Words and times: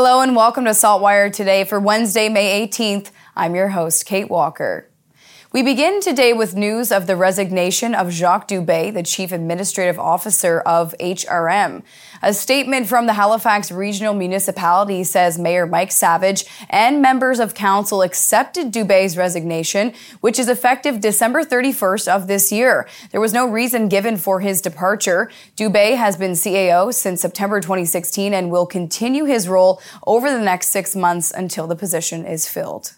Hello 0.00 0.20
and 0.20 0.36
welcome 0.36 0.64
to 0.66 0.70
Saltwire 0.70 1.32
today 1.32 1.64
for 1.64 1.80
Wednesday, 1.80 2.28
May 2.28 2.68
18th. 2.68 3.10
I'm 3.34 3.56
your 3.56 3.70
host, 3.70 4.06
Kate 4.06 4.30
Walker. 4.30 4.87
We 5.50 5.62
begin 5.62 6.02
today 6.02 6.34
with 6.34 6.54
news 6.54 6.92
of 6.92 7.06
the 7.06 7.16
resignation 7.16 7.94
of 7.94 8.12
Jacques 8.12 8.48
Dubé, 8.48 8.92
the 8.92 9.02
Chief 9.02 9.32
Administrative 9.32 9.98
Officer 9.98 10.60
of 10.60 10.94
HRM. 11.00 11.82
A 12.22 12.34
statement 12.34 12.86
from 12.86 13.06
the 13.06 13.14
Halifax 13.14 13.72
Regional 13.72 14.12
Municipality 14.12 15.04
says 15.04 15.38
Mayor 15.38 15.66
Mike 15.66 15.90
Savage 15.90 16.44
and 16.68 17.00
members 17.00 17.40
of 17.40 17.54
council 17.54 18.02
accepted 18.02 18.70
Dubé's 18.70 19.16
resignation, 19.16 19.94
which 20.20 20.38
is 20.38 20.50
effective 20.50 21.00
December 21.00 21.42
31st 21.42 22.08
of 22.08 22.26
this 22.26 22.52
year. 22.52 22.86
There 23.10 23.20
was 23.20 23.32
no 23.32 23.48
reason 23.48 23.88
given 23.88 24.18
for 24.18 24.40
his 24.40 24.60
departure. 24.60 25.30
Dubé 25.56 25.96
has 25.96 26.18
been 26.18 26.32
CAO 26.32 26.92
since 26.92 27.22
September 27.22 27.62
2016 27.62 28.34
and 28.34 28.50
will 28.50 28.66
continue 28.66 29.24
his 29.24 29.48
role 29.48 29.80
over 30.06 30.30
the 30.30 30.42
next 30.42 30.68
six 30.68 30.94
months 30.94 31.32
until 31.32 31.66
the 31.66 31.74
position 31.74 32.26
is 32.26 32.46
filled. 32.46 32.96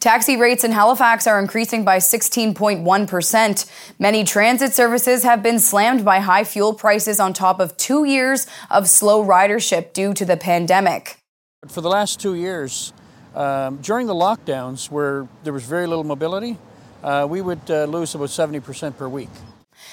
Taxi 0.00 0.36
rates 0.36 0.62
in 0.62 0.70
Halifax 0.70 1.26
are 1.26 1.40
increasing 1.40 1.84
by 1.84 1.96
16.1%. 1.96 3.70
Many 3.98 4.22
transit 4.22 4.72
services 4.72 5.24
have 5.24 5.42
been 5.42 5.58
slammed 5.58 6.04
by 6.04 6.20
high 6.20 6.44
fuel 6.44 6.72
prices 6.72 7.18
on 7.18 7.32
top 7.32 7.58
of 7.58 7.76
two 7.76 8.04
years 8.04 8.46
of 8.70 8.88
slow 8.88 9.24
ridership 9.24 9.92
due 9.92 10.14
to 10.14 10.24
the 10.24 10.36
pandemic. 10.36 11.18
For 11.66 11.80
the 11.80 11.88
last 11.88 12.20
two 12.20 12.36
years, 12.36 12.92
um, 13.34 13.78
during 13.78 14.06
the 14.06 14.14
lockdowns 14.14 14.88
where 14.88 15.26
there 15.42 15.52
was 15.52 15.64
very 15.64 15.88
little 15.88 16.04
mobility, 16.04 16.58
uh, 17.02 17.26
we 17.28 17.40
would 17.40 17.68
uh, 17.68 17.84
lose 17.86 18.14
about 18.14 18.28
70% 18.28 18.96
per 18.96 19.08
week. 19.08 19.30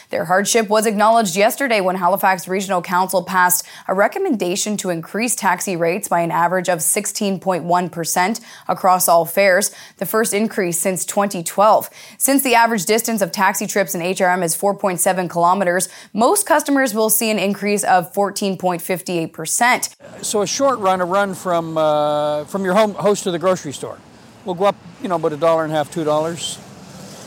Their 0.10 0.26
hardship 0.26 0.70
was 0.70 0.86
acknowledged 0.86 1.36
yesterday 1.36 1.82
when 1.82 1.96
Halifax 1.96 2.48
Regional 2.48 2.82
Council 2.82 3.24
passed 3.24 3.66
a 3.88 3.94
recommendation 3.94 4.78
to 4.78 4.90
increase 4.90 5.36
taxi 5.36 5.76
rates 5.76 6.08
by 6.08 6.22
an 6.22 6.32
average 6.32 6.70
of 6.70 6.80
16.1% 6.80 8.42
across 8.68 9.08
all 9.08 9.26
fares, 9.26 9.72
the 9.98 10.06
first 10.06 10.34
increase 10.34 10.80
since 10.80 11.06
2012. 11.06 11.90
Since 12.18 12.44
the 12.44 12.56
average 12.56 12.86
distance 12.86 13.22
of 13.22 13.32
taxi 13.32 13.68
trips 13.68 13.96
in 13.96 14.02
HRM 14.02 14.44
is 14.44 14.56
4.7 14.56 15.30
kilometers, 15.30 15.90
most 16.14 16.46
customers 16.46 16.94
will 16.94 17.10
see 17.10 17.32
an 17.32 17.40
increase 17.40 17.84
of 17.84 18.14
14.58%. 18.14 20.24
So 20.24 20.42
a 20.42 20.48
short 20.48 20.80
run, 20.80 21.02
a 21.02 21.06
run 21.06 21.34
from 21.34 21.78
uh, 21.78 22.46
from 22.46 22.64
your 22.64 22.74
home 22.74 22.94
host 22.94 23.24
to 23.24 23.32
the 23.32 23.40
grocery 23.40 23.74
store, 23.74 23.98
will 24.46 24.54
go 24.54 24.66
up, 24.66 24.76
you 25.02 25.08
know, 25.08 25.16
about 25.16 25.34
a 25.34 25.38
dollar 25.38 25.64
and 25.64 25.74
a 25.74 25.76
half, 25.76 25.92
two 25.92 26.04
dollars, 26.04 26.60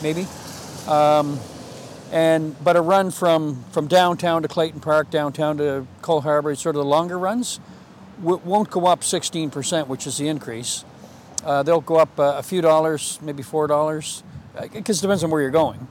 maybe. 0.01 0.27
Um, 0.87 1.39
and 2.11 2.61
but 2.63 2.75
a 2.75 2.81
run 2.81 3.11
from 3.11 3.63
from 3.71 3.87
downtown 3.87 4.41
to 4.41 4.47
Clayton 4.47 4.79
Park, 4.79 5.09
downtown 5.09 5.57
to 5.57 5.85
Cole 6.01 6.21
Harbour, 6.21 6.55
sort 6.55 6.75
of 6.75 6.83
the 6.83 6.89
longer 6.89 7.17
runs, 7.17 7.59
w- 8.21 8.41
won't 8.43 8.69
go 8.69 8.85
up 8.87 9.01
16%, 9.01 9.87
which 9.87 10.07
is 10.07 10.17
the 10.17 10.27
increase. 10.27 10.83
Uh, 11.43 11.63
they'll 11.63 11.81
go 11.81 11.95
up 11.97 12.19
uh, 12.19 12.35
a 12.37 12.43
few 12.43 12.61
dollars, 12.61 13.19
maybe 13.21 13.43
four 13.43 13.67
dollars, 13.67 14.23
because 14.53 14.97
uh, 14.97 14.99
it 14.99 15.01
depends 15.01 15.23
on 15.23 15.29
where 15.29 15.41
you're 15.41 15.51
going, 15.51 15.87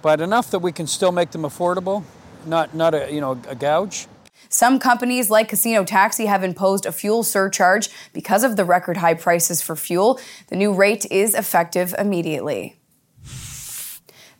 but 0.00 0.20
enough 0.20 0.50
that 0.50 0.60
we 0.60 0.72
can 0.72 0.86
still 0.86 1.12
make 1.12 1.30
them 1.30 1.42
affordable, 1.42 2.04
not 2.46 2.74
not 2.74 2.94
a 2.94 3.12
you 3.12 3.20
know 3.20 3.40
a 3.48 3.54
gouge. 3.54 4.06
Some 4.48 4.78
companies 4.78 5.30
like 5.30 5.48
Casino 5.48 5.82
Taxi 5.82 6.26
have 6.26 6.44
imposed 6.44 6.84
a 6.84 6.92
fuel 6.92 7.22
surcharge 7.22 7.88
because 8.12 8.44
of 8.44 8.56
the 8.56 8.66
record 8.66 8.98
high 8.98 9.14
prices 9.14 9.62
for 9.62 9.74
fuel. 9.76 10.20
The 10.48 10.56
new 10.56 10.74
rate 10.74 11.06
is 11.10 11.34
effective 11.34 11.94
immediately. 11.98 12.76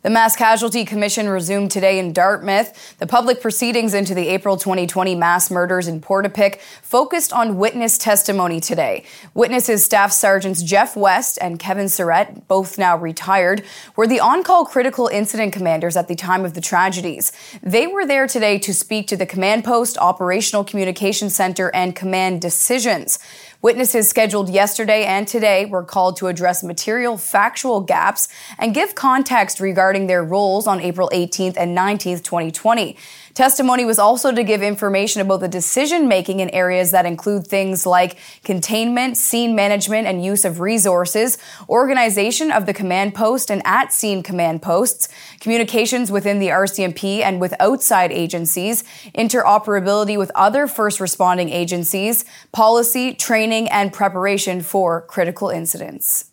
The 0.03 0.09
Mass 0.09 0.35
Casualty 0.35 0.83
Commission 0.83 1.29
resumed 1.29 1.71
today 1.71 1.97
in 1.97 2.11
Dartmouth. 2.11 2.97
The 2.99 3.07
public 3.07 3.39
proceedings 3.39 3.93
into 3.93 4.13
the 4.13 4.27
April 4.27 4.57
2020 4.57 5.15
mass 5.15 5.49
murders 5.49 5.87
in 5.87 6.01
Portapique 6.01 6.59
focused 6.81 7.31
on 7.31 7.57
witness 7.57 7.97
testimony 7.97 8.59
today. 8.59 9.05
Witnesses 9.33 9.85
Staff 9.85 10.11
Sergeants 10.11 10.61
Jeff 10.61 10.97
West 10.97 11.37
and 11.39 11.57
Kevin 11.57 11.85
Surette, 11.85 12.45
both 12.49 12.77
now 12.77 12.97
retired, 12.97 13.63
were 13.95 14.05
the 14.05 14.19
on-call 14.19 14.65
critical 14.65 15.07
incident 15.07 15.53
commanders 15.53 15.95
at 15.95 16.09
the 16.09 16.15
time 16.15 16.43
of 16.43 16.53
the 16.53 16.59
tragedies. 16.59 17.31
They 17.61 17.87
were 17.87 18.05
there 18.05 18.27
today 18.27 18.59
to 18.59 18.73
speak 18.73 19.07
to 19.07 19.15
the 19.15 19.25
command 19.25 19.63
post, 19.63 19.97
operational 19.97 20.65
communication 20.65 21.29
center, 21.29 21.73
and 21.73 21.95
command 21.95 22.41
decisions. 22.41 23.19
Witnesses 23.63 24.09
scheduled 24.09 24.49
yesterday 24.49 25.05
and 25.05 25.25
today 25.25 25.63
were 25.63 25.85
called 25.85 26.17
to 26.17 26.27
address 26.27 26.63
material 26.63 27.17
factual 27.17 27.79
gaps 27.79 28.27
and 28.59 28.73
give 28.73 28.93
context 28.93 29.61
regarding 29.61 30.07
their 30.07 30.21
roles 30.21 30.67
on 30.67 30.81
April 30.81 31.09
18th 31.13 31.55
and 31.55 31.75
19th, 31.77 32.25
2020. 32.25 32.97
Testimony 33.33 33.83
was 33.83 33.97
also 33.97 34.31
to 34.31 34.43
give 34.43 34.61
information 34.61 35.19
about 35.19 35.39
the 35.39 35.47
decision 35.47 36.07
making 36.07 36.39
in 36.39 36.51
areas 36.51 36.91
that 36.91 37.07
include 37.07 37.47
things 37.47 37.83
like 37.83 38.17
containment, 38.43 39.17
scene 39.17 39.55
management 39.55 40.05
and 40.05 40.23
use 40.23 40.45
of 40.45 40.59
resources, 40.59 41.39
organization 41.67 42.51
of 42.51 42.67
the 42.67 42.73
command 42.75 43.15
post 43.15 43.49
and 43.49 43.63
at 43.65 43.91
scene 43.91 44.21
command 44.21 44.61
posts, 44.61 45.09
communications 45.39 46.11
within 46.11 46.37
the 46.37 46.49
RCMP 46.49 47.21
and 47.21 47.41
with 47.41 47.55
outside 47.59 48.11
agencies, 48.11 48.83
interoperability 49.15 50.15
with 50.15 50.31
other 50.35 50.67
first 50.67 50.99
responding 50.99 51.49
agencies, 51.49 52.25
policy, 52.51 53.15
training, 53.15 53.67
and 53.69 53.91
preparation 53.91 54.61
for 54.61 55.01
critical 55.01 55.49
incidents. 55.49 56.25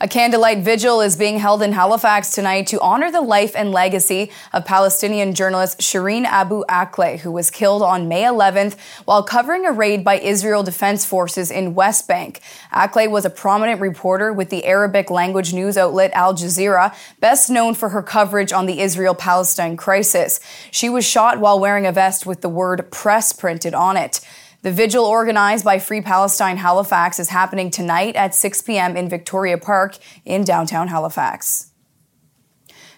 A 0.00 0.08
candlelight 0.08 0.58
vigil 0.58 1.00
is 1.00 1.14
being 1.14 1.38
held 1.38 1.62
in 1.62 1.72
Halifax 1.72 2.32
tonight 2.32 2.66
to 2.66 2.80
honor 2.80 3.12
the 3.12 3.20
life 3.20 3.54
and 3.54 3.70
legacy 3.70 4.32
of 4.52 4.64
Palestinian 4.64 5.34
journalist 5.34 5.78
Shireen 5.78 6.24
Abu 6.24 6.64
Akleh, 6.68 7.20
who 7.20 7.30
was 7.30 7.48
killed 7.48 7.80
on 7.80 8.08
May 8.08 8.22
11th 8.22 8.76
while 9.04 9.22
covering 9.22 9.64
a 9.64 9.70
raid 9.70 10.02
by 10.02 10.18
Israel 10.18 10.64
Defense 10.64 11.04
Forces 11.04 11.48
in 11.48 11.76
West 11.76 12.08
Bank. 12.08 12.40
Akleh 12.72 13.08
was 13.08 13.24
a 13.24 13.30
prominent 13.30 13.80
reporter 13.80 14.32
with 14.32 14.50
the 14.50 14.64
Arabic 14.64 15.10
language 15.10 15.54
news 15.54 15.76
outlet 15.76 16.10
Al 16.12 16.34
Jazeera, 16.34 16.92
best 17.20 17.48
known 17.48 17.72
for 17.72 17.90
her 17.90 18.02
coverage 18.02 18.52
on 18.52 18.66
the 18.66 18.80
Israel 18.80 19.14
Palestine 19.14 19.76
crisis. 19.76 20.40
She 20.72 20.88
was 20.88 21.06
shot 21.06 21.38
while 21.38 21.60
wearing 21.60 21.86
a 21.86 21.92
vest 21.92 22.26
with 22.26 22.40
the 22.40 22.48
word 22.48 22.90
press 22.90 23.32
printed 23.32 23.74
on 23.74 23.96
it. 23.96 24.20
The 24.64 24.72
vigil 24.72 25.04
organized 25.04 25.62
by 25.62 25.78
Free 25.78 26.00
Palestine 26.00 26.56
Halifax 26.56 27.18
is 27.18 27.28
happening 27.28 27.70
tonight 27.70 28.16
at 28.16 28.34
6 28.34 28.62
p.m. 28.62 28.96
in 28.96 29.10
Victoria 29.10 29.58
Park 29.58 29.98
in 30.24 30.42
downtown 30.42 30.88
Halifax. 30.88 31.70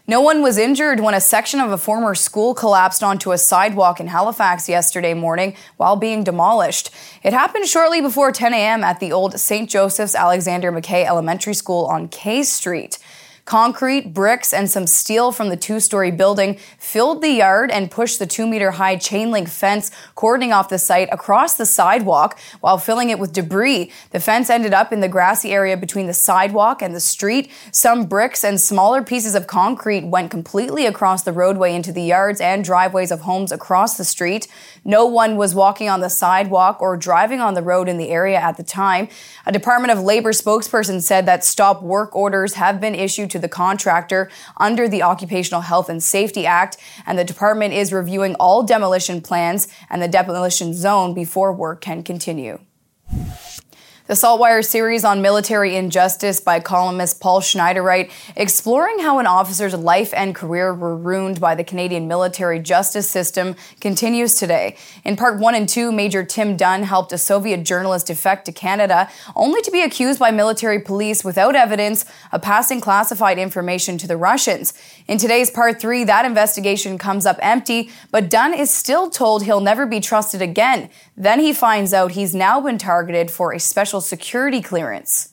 No 0.07 0.21
one 0.21 0.43
was 0.43 0.59
injured 0.59 1.01
when 1.01 1.15
a 1.15 1.21
section 1.21 1.59
of 1.59 1.73
a 1.73 1.77
former 1.77 2.15
school 2.15 2.55
collapsed 2.55 3.03
onto 3.03 3.33
a 3.33 3.39
sidewalk 3.39 3.99
in 3.99 4.07
Halifax 4.07 4.69
yesterday 4.69 5.13
morning 5.13 5.57
while 5.77 5.97
being 5.97 6.23
demolished. 6.23 6.91
It 7.25 7.33
happened 7.33 7.67
shortly 7.67 8.01
before 8.01 8.31
10 8.31 8.55
a.m. 8.55 8.85
at 8.85 9.01
the 9.01 9.11
old 9.11 9.41
St. 9.41 9.69
Joseph's 9.69 10.15
Alexander 10.15 10.71
McKay 10.71 11.05
Elementary 11.05 11.55
School 11.55 11.87
on 11.87 12.07
Kaye 12.07 12.45
Street. 12.45 13.01
Concrete, 13.47 14.13
bricks, 14.13 14.53
and 14.53 14.69
some 14.69 14.89
steel 14.89 15.31
from 15.31 15.51
the 15.51 15.57
two 15.57 15.79
story 15.79 16.11
building 16.11 16.59
filled 16.79 17.23
the 17.23 17.31
yard 17.31 17.71
and 17.71 17.93
pushed 17.93 18.19
the 18.19 18.27
two 18.27 18.45
meter 18.45 18.73
high 18.73 18.97
chain 18.97 19.31
link 19.31 19.49
fence 19.49 19.93
cordoning 20.17 20.53
off 20.53 20.69
the 20.69 20.81
site 20.81 21.09
across 21.13 21.55
the 21.55 21.65
sidewalk 21.65 22.37
while 22.59 22.77
filling 22.77 23.09
it 23.09 23.21
with 23.21 23.33
debris. 23.33 23.93
The 24.11 24.19
fence 24.19 24.51
ended 24.51 24.75
up 24.75 24.93
in 24.93 24.99
the 24.99 25.09
grassy 25.09 25.53
area 25.53 25.77
between 25.77 26.09
the 26.09 26.13
sidewalk 26.13 26.83
and 26.83 26.93
the 26.93 26.99
street. 26.99 27.49
Some 27.71 28.07
bricks 28.07 28.43
and 28.43 28.61
smaller 28.61 29.01
pieces 29.01 29.37
of 29.37 29.47
concrete 29.47 30.05
went 30.05 30.33
completely 30.33 30.85
across 30.85 31.23
the 31.23 31.33
roadway 31.33 31.73
into 31.73 31.93
the 31.93 32.03
yards 32.03 32.41
and 32.41 32.65
driveways 32.65 33.13
of 33.13 33.21
homes 33.21 33.53
across 33.53 33.97
the 33.97 34.05
street. 34.05 34.49
No 34.85 35.07
one 35.07 35.37
was 35.37 35.55
walking 35.55 35.89
on 35.89 36.01
the 36.01 36.11
sidewalk 36.11 36.83
or 36.83 36.97
driving 36.97 37.41
on 37.41 37.55
the 37.55 37.63
road 37.63 37.89
in 37.89 37.97
the 37.97 38.09
area 38.09 38.41
at 38.41 38.57
the 38.57 38.65
time. 38.65 39.07
A 39.47 39.53
Department 39.53 39.93
of 39.93 40.03
Labor 40.03 40.33
spokesperson 40.33 41.01
said 41.01 41.27
that 41.27 41.45
stop 41.45 41.81
work 41.81 42.17
orders 42.17 42.55
have 42.55 42.81
been 42.81 42.97
issued 42.97 43.31
to 43.37 43.41
the 43.41 43.49
contractor 43.49 44.31
under 44.57 44.89
the 44.89 45.03
Occupational 45.03 45.61
Health 45.61 45.89
and 45.89 46.03
Safety 46.03 46.47
Act, 46.47 46.79
and 47.05 47.19
the 47.19 47.25
department 47.25 47.75
is 47.75 47.93
reviewing 47.93 48.35
all 48.37 48.63
demolition 48.63 49.21
plans 49.21 49.69
and 49.91 50.03
the 50.03 50.09
demolition 50.09 50.73
zone 50.75 51.15
before 51.15 51.53
work 51.53 51.81
can 51.83 52.03
continue. 52.03 52.59
The 54.07 54.15
Saltwire 54.15 54.65
series 54.65 55.05
on 55.05 55.21
military 55.21 55.75
injustice 55.75 56.39
by 56.39 56.61
columnist 56.61 57.19
Paul 57.19 57.41
Schneidereit, 57.41 58.13
exploring 58.37 59.01
how 59.01 59.19
an 59.19 59.27
officer's 59.27 59.75
life 59.75 60.15
and 60.15 60.33
career 60.33 60.73
were 60.73 60.95
ruined 60.97 61.41
by 61.41 61.57
the 61.57 61.65
Canadian 61.65 62.07
military 62.07 62.61
justice 62.61 63.11
system, 63.11 63.57
continues 63.81 64.37
today. 64.37 64.77
In 65.05 65.17
part 65.17 65.41
one 65.41 65.57
and 65.57 65.69
two, 65.69 65.91
Major 65.91 66.23
Tim 66.23 66.57
Dunn 66.57 66.85
helped 66.85 67.13
a 67.13 67.19
Soviet 67.19 67.65
journalist 67.65 68.07
defect 68.07 68.47
to 68.47 68.53
Canada, 68.53 69.11
only 69.35 69.61
to 69.63 69.73
be 69.73 69.83
accused 69.83 70.21
by 70.21 70.31
military 70.31 70.79
police 70.79 71.25
without 71.25 71.57
evidence 71.57 72.05
of 72.31 72.43
passing 72.43 72.81
classified 72.81 73.41
information 73.41 73.99
to 73.99 74.07
the 74.07 74.17
Russians. 74.17 74.73
In 75.09 75.19
today's 75.19 75.51
part 75.51 75.81
three, 75.81 76.05
that 76.05 76.25
investigation 76.25 76.97
comes 76.97 77.27
up 77.27 77.41
empty, 77.43 77.91
but 78.13 78.31
Dunn 78.31 78.55
is 78.55 78.71
still 78.71 79.11
told 79.11 79.43
he'll 79.43 79.61
never 79.61 79.85
be 79.85 79.99
trusted 79.99 80.41
again. 80.41 80.91
Then 81.17 81.41
he 81.41 81.53
finds 81.53 81.93
out 81.93 82.13
he's 82.13 82.37
now 82.37 82.61
been 82.61 82.79
targeted 82.79 83.33
for 83.33 83.53
a 83.53 83.59
special 83.59 83.96
security 84.01 84.63
clearance. 84.63 85.31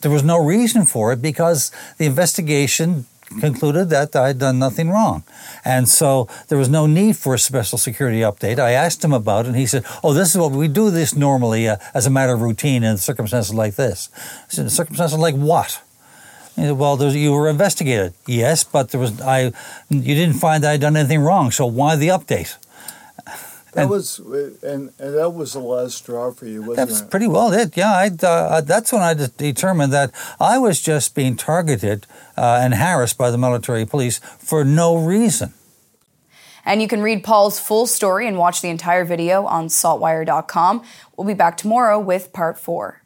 There 0.00 0.10
was 0.10 0.24
no 0.24 0.38
reason 0.38 0.84
for 0.84 1.12
it 1.12 1.22
because 1.22 1.70
the 1.98 2.06
investigation 2.06 3.06
concluded 3.40 3.88
that 3.90 4.14
I'd 4.14 4.38
done 4.38 4.58
nothing 4.58 4.90
wrong. 4.90 5.24
And 5.64 5.88
so 5.88 6.28
there 6.48 6.58
was 6.58 6.68
no 6.68 6.86
need 6.86 7.16
for 7.16 7.34
a 7.34 7.38
special 7.38 7.78
security 7.78 8.20
update. 8.20 8.58
I 8.58 8.72
asked 8.72 9.04
him 9.04 9.12
about 9.12 9.46
it, 9.46 9.48
and 9.48 9.56
he 9.56 9.66
said, 9.66 9.84
Oh, 10.02 10.12
this 10.12 10.34
is 10.34 10.38
what 10.38 10.52
we 10.52 10.68
do 10.68 10.90
this 10.90 11.14
normally 11.14 11.68
uh, 11.68 11.76
as 11.94 12.06
a 12.06 12.10
matter 12.10 12.34
of 12.34 12.42
routine 12.42 12.82
in 12.82 12.96
circumstances 12.98 13.54
like 13.54 13.76
this. 13.76 14.10
I 14.16 14.46
said, 14.48 14.70
Circumstances 14.70 15.18
like 15.18 15.34
what? 15.34 15.80
He 16.56 16.62
Said, 16.62 16.72
well, 16.72 17.02
you 17.14 17.32
were 17.32 17.48
investigated. 17.48 18.12
Yes, 18.26 18.62
but 18.62 18.90
there 18.90 19.00
was 19.00 19.18
I. 19.22 19.52
You 19.88 20.14
didn't 20.14 20.34
find 20.34 20.62
that 20.62 20.72
I'd 20.72 20.82
done 20.82 20.96
anything 20.96 21.20
wrong. 21.20 21.50
So 21.50 21.64
why 21.64 21.96
the 21.96 22.08
update? 22.08 22.56
That 23.72 23.82
and, 23.82 23.90
was 23.90 24.18
and, 24.18 24.92
and 24.98 25.14
that 25.16 25.30
was 25.30 25.54
the 25.54 25.60
last 25.60 25.96
straw 25.96 26.30
for 26.30 26.46
you, 26.46 26.60
wasn't 26.60 26.76
that's 26.76 26.90
it? 26.90 26.94
That's 26.94 27.10
pretty 27.10 27.26
well 27.26 27.52
it. 27.52 27.74
Yeah, 27.74 27.90
I, 27.90 28.10
uh, 28.24 28.60
that's 28.60 28.92
when 28.92 29.00
I 29.00 29.14
determined 29.14 29.92
that 29.94 30.12
I 30.38 30.58
was 30.58 30.80
just 30.80 31.14
being 31.14 31.36
targeted 31.36 32.06
uh, 32.36 32.60
and 32.62 32.74
harassed 32.74 33.16
by 33.16 33.30
the 33.30 33.38
military 33.38 33.86
police 33.86 34.18
for 34.38 34.62
no 34.62 34.96
reason. 34.96 35.54
And 36.64 36.80
you 36.80 36.86
can 36.86 37.02
read 37.02 37.24
Paul's 37.24 37.58
full 37.58 37.86
story 37.86 38.28
and 38.28 38.38
watch 38.38 38.60
the 38.60 38.68
entire 38.68 39.04
video 39.04 39.46
on 39.46 39.66
saltwire.com. 39.66 40.84
We'll 41.16 41.26
be 41.26 41.34
back 41.34 41.56
tomorrow 41.56 41.98
with 41.98 42.32
part 42.32 42.58
four. 42.58 43.01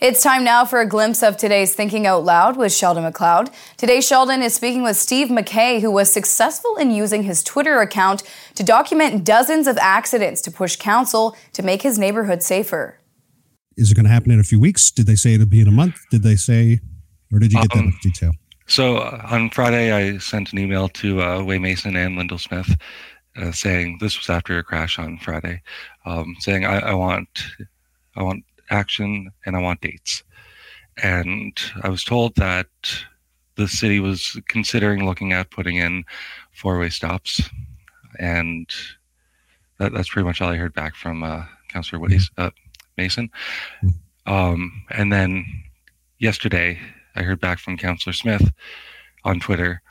It's 0.00 0.22
time 0.22 0.44
now 0.44 0.64
for 0.64 0.80
a 0.80 0.86
glimpse 0.86 1.22
of 1.22 1.36
today's 1.36 1.74
Thinking 1.74 2.06
Out 2.06 2.24
Loud 2.24 2.56
with 2.56 2.72
Sheldon 2.72 3.02
MacLeod. 3.02 3.50
Today, 3.76 4.00
Sheldon 4.00 4.40
is 4.40 4.54
speaking 4.54 4.82
with 4.82 4.96
Steve 4.96 5.28
McKay, 5.28 5.82
who 5.82 5.90
was 5.90 6.10
successful 6.10 6.74
in 6.76 6.90
using 6.90 7.24
his 7.24 7.42
Twitter 7.44 7.82
account 7.82 8.22
to 8.54 8.64
document 8.64 9.24
dozens 9.24 9.66
of 9.66 9.76
accidents 9.76 10.40
to 10.40 10.50
push 10.50 10.76
council 10.76 11.36
to 11.52 11.62
make 11.62 11.82
his 11.82 11.98
neighborhood 11.98 12.42
safer. 12.42 12.98
Is 13.76 13.92
it 13.92 13.94
going 13.94 14.06
to 14.06 14.10
happen 14.10 14.30
in 14.30 14.40
a 14.40 14.42
few 14.42 14.58
weeks? 14.58 14.90
Did 14.90 15.06
they 15.06 15.16
say 15.16 15.34
it'll 15.34 15.44
be 15.44 15.60
in 15.60 15.68
a 15.68 15.70
month? 15.70 15.96
Did 16.10 16.22
they 16.22 16.36
say, 16.36 16.80
or 17.30 17.38
did 17.38 17.52
you 17.52 17.60
get 17.60 17.76
um, 17.76 17.90
that 17.90 18.00
detail? 18.00 18.32
So 18.68 18.96
uh, 18.96 19.20
on 19.28 19.50
Friday, 19.50 19.92
I 19.92 20.16
sent 20.16 20.54
an 20.54 20.60
email 20.60 20.88
to 20.88 21.20
uh, 21.20 21.42
Waye 21.42 21.58
Mason 21.58 21.94
and 21.94 22.16
Lindell 22.16 22.38
Smith 22.38 22.74
uh, 23.36 23.52
saying 23.52 23.98
this 24.00 24.16
was 24.16 24.30
after 24.30 24.56
a 24.56 24.62
crash 24.62 24.98
on 24.98 25.18
Friday, 25.18 25.60
um, 26.06 26.36
saying 26.38 26.64
I, 26.64 26.78
I 26.78 26.94
want 26.94 27.28
I 28.16 28.22
want 28.22 28.44
action 28.70 29.30
and 29.44 29.56
I 29.56 29.60
want 29.60 29.80
dates. 29.80 30.22
And 31.02 31.58
I 31.82 31.88
was 31.88 32.04
told 32.04 32.34
that 32.36 32.66
the 33.56 33.68
city 33.68 34.00
was 34.00 34.40
considering 34.48 35.04
looking 35.04 35.32
at 35.32 35.50
putting 35.50 35.76
in 35.76 36.04
four 36.52 36.78
way 36.78 36.88
stops. 36.88 37.42
And 38.18 38.68
that, 39.78 39.92
that's 39.92 40.08
pretty 40.08 40.26
much 40.26 40.40
all 40.40 40.50
I 40.50 40.56
heard 40.56 40.74
back 40.74 40.94
from 40.94 41.22
uh, 41.22 41.44
Councillor 41.68 42.00
Woody 42.00 42.18
uh, 42.36 42.50
Mason. 42.96 43.30
Um, 44.26 44.84
and 44.90 45.12
then 45.12 45.44
yesterday, 46.18 46.78
I 47.16 47.22
heard 47.22 47.40
back 47.40 47.58
from 47.58 47.76
Councillor 47.76 48.12
Smith 48.12 48.50
on 49.24 49.40
Twitter 49.40 49.82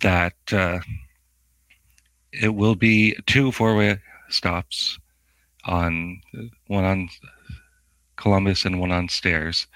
that 0.00 0.34
uh, 0.52 0.80
it 2.32 2.54
will 2.54 2.74
be 2.74 3.16
two 3.26 3.52
four 3.52 3.76
way 3.76 4.00
stops 4.28 4.98
on 5.66 6.20
one 6.66 6.84
on 6.84 7.08
Columbus 8.24 8.64
and 8.64 8.80
one 8.80 8.90
on 8.90 9.08
Stairs, 9.10 9.66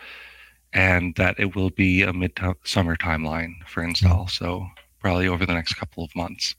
and 0.72 1.14
that 1.16 1.38
it 1.38 1.54
will 1.54 1.68
be 1.68 2.02
a 2.02 2.14
mid-summer 2.14 2.96
timeline 2.96 3.52
for 3.66 3.82
install. 3.82 4.24
Mm-hmm. 4.24 4.44
So 4.44 4.66
probably 5.00 5.28
over 5.28 5.44
the 5.44 5.52
next 5.52 5.74
couple 5.74 6.02
of 6.02 6.16
months. 6.16 6.54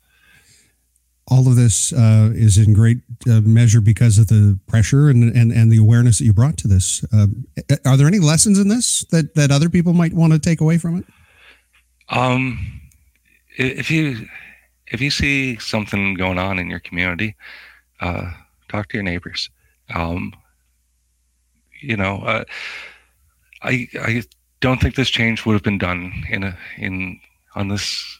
All 1.31 1.47
of 1.47 1.55
this 1.55 1.91
uh, 1.91 2.29
is 2.33 2.57
in 2.57 2.73
great 2.73 2.99
uh, 3.27 3.41
measure 3.41 3.81
because 3.81 4.19
of 4.19 4.27
the 4.27 4.59
pressure 4.67 5.09
and, 5.09 5.35
and, 5.35 5.51
and 5.51 5.71
the 5.71 5.79
awareness 5.79 6.19
that 6.19 6.25
you 6.25 6.33
brought 6.33 6.57
to 6.57 6.67
this. 6.67 7.03
Uh, 7.11 7.27
are 7.85 7.97
there 7.97 8.07
any 8.07 8.19
lessons 8.19 8.59
in 8.59 8.67
this 8.67 9.03
that, 9.11 9.33
that 9.33 9.51
other 9.51 9.69
people 9.69 9.93
might 9.93 10.13
want 10.13 10.33
to 10.33 10.39
take 10.39 10.61
away 10.61 10.77
from 10.77 10.97
it? 10.99 11.05
Um, 12.09 12.81
if 13.57 13.89
you 13.89 14.27
if 14.87 15.01
you 15.01 15.11
see 15.11 15.57
something 15.57 16.15
going 16.15 16.39
on 16.39 16.59
in 16.59 16.69
your 16.69 16.79
community, 16.79 17.35
uh, 17.99 18.31
talk 18.67 18.89
to 18.89 18.97
your 18.97 19.03
neighbors. 19.03 19.49
Um, 19.93 20.33
you 21.79 21.97
know, 21.97 22.19
uh, 22.19 22.43
I 23.61 23.87
I 23.99 24.23
don't 24.61 24.81
think 24.81 24.95
this 24.95 25.09
change 25.09 25.45
would 25.45 25.53
have 25.53 25.63
been 25.63 25.77
done 25.77 26.25
in 26.29 26.43
a 26.43 26.57
in 26.77 27.19
on 27.55 27.67
this 27.69 28.19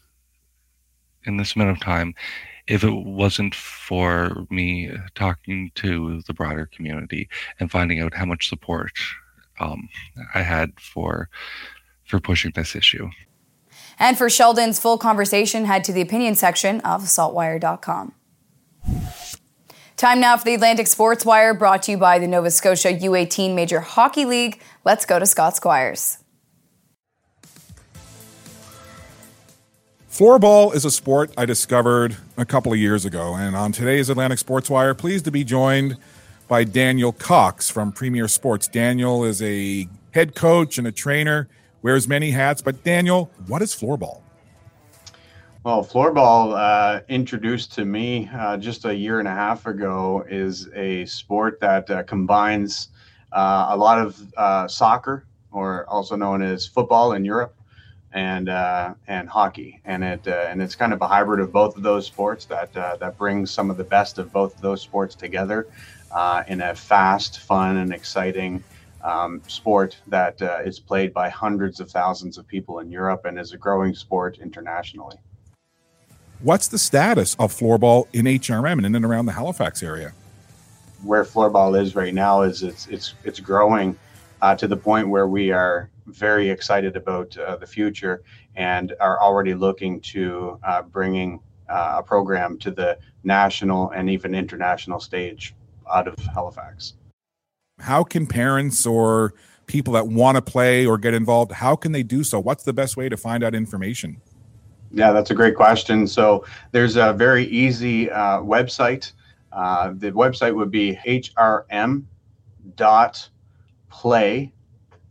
in 1.26 1.38
this 1.38 1.56
amount 1.56 1.72
of 1.72 1.80
time 1.80 2.16
if 2.68 2.84
it 2.84 2.94
wasn't 2.94 3.56
for 3.56 4.46
me 4.50 4.92
talking 5.16 5.72
to 5.76 6.22
the 6.28 6.34
broader 6.34 6.68
community 6.68 7.28
and 7.60 7.72
finding 7.72 8.00
out 8.00 8.14
how 8.14 8.26
much 8.26 8.48
support 8.48 8.92
um, 9.60 9.90
I 10.34 10.44
had 10.44 10.80
for 10.80 11.30
for 12.06 12.20
pushing 12.20 12.52
this 12.56 12.76
issue. 12.76 13.10
And 13.98 14.18
for 14.18 14.30
Sheldon's 14.30 14.80
full 14.80 14.98
conversation, 14.98 15.66
head 15.66 15.84
to 15.86 15.94
the 15.94 16.02
opinion 16.02 16.36
section 16.36 16.80
of 16.82 17.04
saltwire.com. 17.04 18.14
Time 20.00 20.22
now 20.22 20.38
for 20.38 20.46
the 20.46 20.54
Atlantic 20.54 20.88
Sports 20.88 21.26
Wire, 21.26 21.54
brought 21.54 21.84
to 21.84 21.92
you 21.92 21.98
by 21.98 22.20
the 22.20 22.28
Nova 22.28 22.50
Scotia 22.52 22.88
U18 22.88 23.54
Major 23.54 23.82
Hockey 23.82 24.24
League. 24.24 24.62
Let's 24.86 25.06
go 25.06 25.20
to 25.20 25.26
Scott 25.26 25.58
Squires. 25.58 26.20
Floorball 30.10 30.74
is 30.74 30.86
a 30.86 30.92
sport 30.92 31.34
I 31.38 31.46
discovered 31.46 32.16
a 32.38 32.46
couple 32.46 32.72
of 32.72 32.80
years 32.80 33.04
ago, 33.04 33.36
and 33.36 33.58
on 33.58 33.74
today's 33.74 34.08
Atlantic 34.08 34.40
Sports 34.40 34.70
Wire, 34.70 34.94
pleased 34.94 35.26
to 35.26 35.32
be 35.32 35.44
joined 35.44 35.98
by 36.48 36.64
Daniel 36.64 37.12
Cox 37.12 37.70
from 37.70 37.92
Premier 37.92 38.30
Sports. 38.30 38.70
Daniel 38.70 39.26
is 39.26 39.42
a 39.42 39.90
head 40.12 40.34
coach 40.34 40.78
and 40.78 40.88
a 40.88 40.94
trainer, 40.94 41.50
wears 41.82 42.08
many 42.08 42.32
hats. 42.32 42.62
But 42.62 42.86
Daniel, 42.86 43.32
what 43.48 43.62
is 43.62 43.76
floorball? 43.76 44.22
Well, 45.66 45.84
floorball, 45.84 46.56
uh, 46.58 47.02
introduced 47.10 47.74
to 47.74 47.84
me 47.84 48.30
uh, 48.34 48.56
just 48.56 48.86
a 48.86 48.96
year 48.96 49.20
and 49.20 49.28
a 49.28 49.34
half 49.34 49.66
ago, 49.66 50.24
is 50.30 50.70
a 50.74 51.04
sport 51.04 51.60
that 51.60 51.90
uh, 51.92 52.04
combines 52.04 52.88
uh, 53.34 53.68
a 53.72 53.76
lot 53.76 54.00
of 54.00 54.34
uh, 54.38 54.70
soccer, 54.70 55.26
or 55.52 55.86
also 55.90 56.16
known 56.16 56.42
as 56.42 56.66
football 56.66 57.12
in 57.12 57.26
Europe, 57.26 57.56
and 58.14 58.48
uh, 58.48 58.94
and 59.08 59.28
hockey, 59.28 59.82
and 59.84 60.02
it 60.02 60.26
and 60.28 60.62
it's 60.62 60.76
kind 60.76 60.94
of 60.94 61.02
a 61.02 61.08
hybrid 61.10 61.42
of 61.42 61.52
both 61.52 61.76
of 61.76 61.84
those 61.84 62.08
sports 62.08 62.46
that 62.46 62.72
that 62.72 63.18
brings 63.18 63.52
some 63.52 63.70
of 63.70 63.76
the 63.76 63.84
best 63.84 64.18
of 64.18 64.32
both 64.32 64.56
of 64.56 64.62
those 64.62 64.82
sports 64.82 65.14
together 65.14 65.68
in 66.48 66.62
a 66.62 66.74
fast, 66.74 67.40
fun, 67.40 67.76
and 67.76 67.94
exciting. 67.94 68.64
Um, 69.02 69.42
sport 69.48 69.98
that 70.08 70.42
is 70.66 70.80
played 70.80 71.14
by 71.14 71.30
hundreds 71.30 71.80
of 71.80 71.90
thousands 71.90 72.38
of 72.38 72.48
people 72.48 72.80
in 72.80 72.92
Europe 72.92 73.24
and 73.26 73.40
is 73.40 73.54
a 73.54 73.58
growing 73.58 73.94
sport 73.94 74.40
internationally. 74.40 75.18
What's 76.42 76.70
the 76.70 76.78
status 76.78 77.36
of 77.38 77.54
floorball 77.54 78.08
in 78.14 78.24
HRM 78.24 78.78
and 78.78 78.86
in 78.86 78.96
and 78.96 79.04
around 79.04 79.26
the 79.26 79.34
Halifax 79.34 79.84
area? 79.84 80.14
Where 81.04 81.26
floorball 81.26 81.78
is 81.78 81.96
right 81.96 82.14
now 82.14 82.44
is 82.44 82.64
it's 82.64 82.88
it's 82.88 83.14
it's 83.26 83.42
growing 83.42 83.98
uh, 84.42 84.56
to 84.56 84.66
the 84.66 84.78
point 84.78 85.10
where 85.10 85.28
we 85.28 85.52
are 85.52 85.90
very 86.06 86.50
excited 86.50 86.96
about 86.96 87.38
uh, 87.38 87.58
the 87.58 87.68
future 87.68 88.24
and 88.56 88.94
are 89.02 89.20
already 89.20 89.54
looking 89.54 90.00
to 90.00 90.58
uh, 90.64 90.82
bringing 90.82 91.42
uh, 91.68 91.96
a 91.98 92.04
program 92.04 92.58
to 92.60 92.72
the 92.72 92.98
national 93.26 93.90
and 93.90 94.10
even 94.10 94.34
international 94.34 95.02
stage 95.02 95.54
out 95.94 96.08
of 96.08 96.18
Halifax. 96.34 96.94
How 97.80 98.06
can 98.06 98.26
parents 98.26 98.86
or 98.86 99.34
people 99.68 99.94
that 99.94 100.08
want 100.08 100.36
to 100.36 100.42
play 100.42 100.86
or 100.86 100.98
get 100.98 101.14
involved, 101.14 101.52
how 101.52 101.76
can 101.76 101.92
they 101.92 102.04
do 102.04 102.24
so? 102.24 102.40
What's 102.40 102.64
the 102.64 102.74
best 102.74 102.96
way 102.96 103.10
to 103.10 103.18
find 103.18 103.44
out 103.44 103.54
information? 103.54 104.22
Yeah, 104.92 105.12
that's 105.12 105.32
a 105.32 105.36
great 105.36 105.56
question. 105.56 106.08
So 106.08 106.46
there's 106.72 106.96
a 106.96 107.14
very 107.14 107.46
easy 107.46 108.10
uh, 108.10 108.40
website. 108.40 109.12
Uh, 109.52 109.94
the 109.96 110.12
website 110.12 110.56
would 110.56 110.72
be 110.72 110.98
hrm 111.06 112.04
dot 112.76 113.30
play 113.90 114.54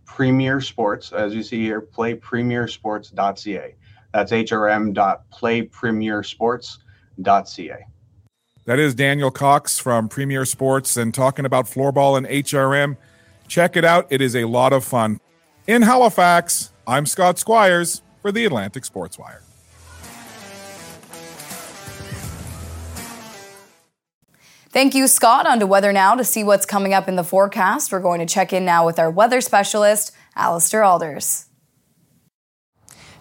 premier 0.04 0.60
sports 0.60 1.12
as 1.12 1.34
you 1.34 1.42
see 1.42 1.60
here 1.60 1.80
play 1.80 2.14
premier 2.14 2.68
sports.ca 2.68 3.74
that's 4.12 4.30
hrm 4.30 4.92
dot 4.92 5.28
play 5.30 5.62
premier 5.62 6.22
sports.ca 6.22 7.84
that 8.64 8.78
is 8.78 8.94
daniel 8.94 9.30
cox 9.30 9.78
from 9.78 10.08
premier 10.08 10.44
sports 10.44 10.96
and 10.96 11.12
talking 11.12 11.44
about 11.44 11.66
floorball 11.66 12.16
and 12.16 12.26
hrm 12.26 12.96
check 13.48 13.76
it 13.76 13.84
out. 13.84 14.06
It 14.10 14.20
is 14.20 14.36
a 14.36 14.44
lot 14.44 14.72
of 14.72 14.84
fun. 14.84 15.20
In 15.66 15.82
halifax 15.82 16.72
i'm 16.86 17.06
scott 17.06 17.40
squires 17.40 18.02
for 18.22 18.30
the 18.30 18.44
atlantic 18.44 18.84
sports 18.84 19.18
wire 19.18 19.42
Thank 24.70 24.94
you, 24.94 25.06
Scott. 25.08 25.46
On 25.46 25.58
to 25.60 25.66
weather 25.66 25.92
now 25.94 26.14
to 26.14 26.24
see 26.24 26.44
what's 26.44 26.66
coming 26.66 26.92
up 26.92 27.08
in 27.08 27.16
the 27.16 27.24
forecast. 27.24 27.90
We're 27.90 28.00
going 28.00 28.20
to 28.20 28.26
check 28.26 28.52
in 28.52 28.66
now 28.66 28.84
with 28.84 28.98
our 28.98 29.10
weather 29.10 29.40
specialist, 29.40 30.12
Allister 30.36 30.80
Aalders. 30.82 31.46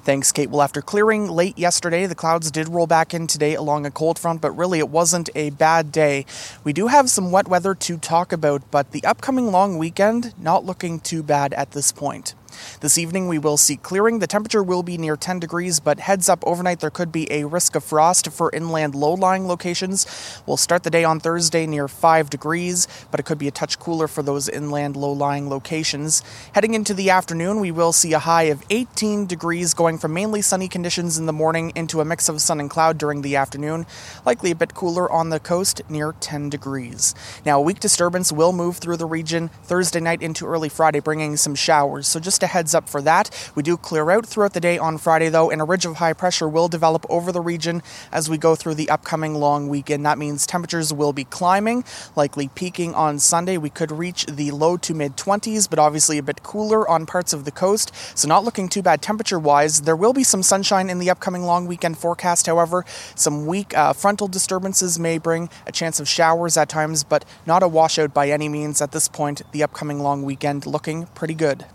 Thanks, 0.07 0.31
Kate. 0.31 0.49
Well, 0.49 0.61
after 0.61 0.81
clearing 0.81 1.27
late 1.27 1.57
yesterday, 1.57 2.05
the 2.05 2.15
clouds 2.15 2.49
did 2.51 2.69
roll 2.69 2.87
back 2.87 3.13
in 3.13 3.27
today 3.27 3.55
along 3.55 3.85
a 3.85 3.91
cold 3.91 4.17
front, 4.17 4.41
but 4.41 4.51
really 4.51 4.79
it 4.79 4.89
wasn't 4.89 5.29
a 5.35 5.49
bad 5.51 5.91
day. 5.91 6.25
We 6.63 6.71
do 6.73 6.87
have 6.87 7.09
some 7.09 7.31
wet 7.31 7.47
weather 7.47 7.75
to 7.75 7.97
talk 7.97 8.31
about, 8.31 8.69
but 8.71 8.91
the 8.91 9.03
upcoming 9.03 9.51
long 9.51 9.77
weekend 9.77 10.33
not 10.37 10.65
looking 10.65 11.01
too 11.01 11.23
bad 11.23 11.53
at 11.53 11.71
this 11.71 11.91
point. 11.91 12.35
This 12.81 12.97
evening 12.97 13.27
we 13.27 13.39
will 13.39 13.57
see 13.57 13.77
clearing. 13.77 14.19
The 14.19 14.27
temperature 14.27 14.63
will 14.63 14.83
be 14.83 14.97
near 14.97 15.15
10 15.15 15.39
degrees, 15.39 15.79
but 15.79 15.99
heads 15.99 16.29
up 16.29 16.43
overnight 16.45 16.79
there 16.79 16.89
could 16.89 17.11
be 17.11 17.31
a 17.31 17.45
risk 17.45 17.75
of 17.75 17.83
frost 17.83 18.31
for 18.31 18.49
inland 18.53 18.95
low 18.95 19.13
lying 19.13 19.47
locations. 19.47 20.05
We'll 20.45 20.57
start 20.57 20.83
the 20.83 20.89
day 20.89 21.03
on 21.03 21.19
Thursday 21.19 21.67
near 21.67 21.87
5 21.87 22.29
degrees, 22.29 22.87
but 23.11 23.19
it 23.19 23.23
could 23.23 23.37
be 23.37 23.47
a 23.47 23.51
touch 23.51 23.79
cooler 23.79 24.07
for 24.07 24.23
those 24.23 24.49
inland 24.49 24.95
low 24.95 25.11
lying 25.11 25.49
locations. 25.49 26.23
Heading 26.53 26.73
into 26.73 26.93
the 26.93 27.09
afternoon, 27.09 27.59
we 27.59 27.71
will 27.71 27.93
see 27.93 28.13
a 28.13 28.19
high 28.19 28.43
of 28.43 28.63
18 28.69 29.25
degrees 29.25 29.73
going 29.73 29.97
from 29.97 30.13
mainly 30.13 30.41
sunny 30.41 30.67
conditions 30.67 31.17
in 31.17 31.25
the 31.25 31.33
morning 31.33 31.71
into 31.75 32.01
a 32.01 32.05
mix 32.05 32.29
of 32.29 32.41
sun 32.41 32.59
and 32.59 32.69
cloud 32.69 32.97
during 32.97 33.21
the 33.21 33.35
afternoon, 33.35 33.85
likely 34.25 34.51
a 34.51 34.55
bit 34.55 34.73
cooler 34.73 35.11
on 35.11 35.29
the 35.29 35.39
coast 35.39 35.81
near 35.89 36.13
10 36.19 36.49
degrees. 36.49 37.13
Now, 37.45 37.59
a 37.59 37.61
weak 37.61 37.79
disturbance 37.79 38.31
will 38.31 38.53
move 38.53 38.77
through 38.77 38.97
the 38.97 39.05
region 39.05 39.49
Thursday 39.63 39.99
night 39.99 40.21
into 40.21 40.45
early 40.45 40.69
Friday, 40.69 40.99
bringing 40.99 41.37
some 41.37 41.55
showers. 41.55 42.07
So, 42.07 42.19
just 42.19 42.41
heads 42.47 42.73
up 42.73 42.89
for 42.89 43.01
that. 43.01 43.29
We 43.55 43.63
do 43.63 43.77
clear 43.77 44.09
out 44.09 44.25
throughout 44.25 44.53
the 44.53 44.59
day 44.59 44.77
on 44.77 44.97
Friday, 44.97 45.29
though, 45.29 45.51
and 45.51 45.61
a 45.61 45.65
ridge 45.65 45.85
of 45.85 45.97
high 45.97 46.13
pressure 46.13 46.47
will 46.47 46.67
develop 46.67 47.05
over 47.09 47.31
the 47.31 47.41
region 47.41 47.83
as 48.11 48.29
we 48.29 48.37
go 48.37 48.55
through 48.55 48.75
the 48.75 48.89
upcoming 48.89 49.35
long 49.35 49.67
weekend. 49.67 50.05
That 50.05 50.17
means 50.17 50.47
temperatures 50.47 50.93
will 50.93 51.13
be 51.13 51.23
climbing, 51.23 51.83
likely 52.15 52.47
peaking 52.49 52.95
on 52.95 53.19
Sunday. 53.19 53.57
We 53.57 53.69
could 53.69 53.91
reach 53.91 54.25
the 54.25 54.51
low 54.51 54.77
to 54.77 54.93
mid 54.93 55.17
20s, 55.17 55.69
but 55.69 55.79
obviously 55.79 56.17
a 56.17 56.23
bit 56.23 56.43
cooler 56.43 56.87
on 56.87 57.05
parts 57.05 57.33
of 57.33 57.45
the 57.45 57.51
coast. 57.51 57.91
So, 58.15 58.27
not 58.27 58.43
looking 58.43 58.69
too 58.69 58.81
bad 58.81 59.01
temperature 59.01 59.39
wise. 59.39 59.81
There 59.81 59.95
will 59.95 60.13
be 60.13 60.23
some 60.23 60.43
sunshine 60.43 60.89
in 60.89 60.99
the 60.99 61.09
upcoming 61.09 61.43
long 61.43 61.67
weekend 61.67 61.97
forecast, 61.97 62.47
however. 62.47 62.85
Some 63.15 63.45
weak 63.45 63.77
uh, 63.77 63.93
frontal 63.93 64.27
disturbances 64.27 64.99
may 64.99 65.17
bring 65.17 65.49
a 65.65 65.71
chance 65.71 65.99
of 65.99 66.07
showers 66.07 66.57
at 66.57 66.69
times, 66.69 67.03
but 67.03 67.25
not 67.45 67.63
a 67.63 67.67
washout 67.67 68.13
by 68.13 68.29
any 68.29 68.49
means 68.49 68.81
at 68.81 68.91
this 68.91 69.07
point. 69.07 69.41
The 69.51 69.63
upcoming 69.63 69.99
long 69.99 70.23
weekend 70.23 70.65
looking 70.65 71.07
pretty 71.07 71.35
good. 71.35 71.65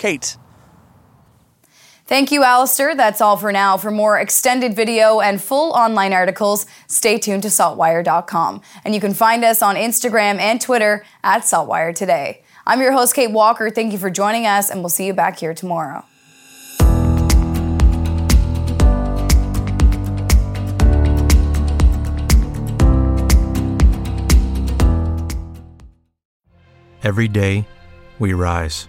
Kate. 0.00 0.36
Thank 2.06 2.32
you, 2.32 2.42
Allister. 2.42 2.96
That's 2.96 3.20
all 3.20 3.36
for 3.36 3.52
now. 3.52 3.76
For 3.76 3.92
more 3.92 4.18
extended 4.18 4.74
video 4.74 5.20
and 5.20 5.40
full 5.40 5.70
online 5.74 6.12
articles, 6.12 6.66
stay 6.88 7.18
tuned 7.18 7.44
to 7.44 7.48
saltwire.com. 7.48 8.62
And 8.84 8.96
you 8.96 9.00
can 9.00 9.14
find 9.14 9.44
us 9.44 9.62
on 9.62 9.76
Instagram 9.76 10.40
and 10.40 10.60
Twitter 10.60 11.04
at 11.22 11.42
Saltwire 11.42 11.94
Today. 11.94 12.42
I'm 12.66 12.80
your 12.80 12.90
host, 12.90 13.14
Kate 13.14 13.30
Walker. 13.30 13.70
Thank 13.70 13.92
you 13.92 13.98
for 13.98 14.10
joining 14.10 14.44
us, 14.44 14.70
and 14.70 14.80
we'll 14.80 14.88
see 14.88 15.06
you 15.06 15.14
back 15.14 15.38
here 15.38 15.54
tomorrow. 15.54 16.04
Every 27.02 27.28
day, 27.28 27.66
we 28.18 28.32
rise, 28.34 28.88